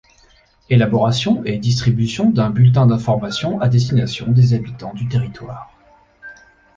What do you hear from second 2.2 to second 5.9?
d’un bulletin d’information à destination des habitants du territoire.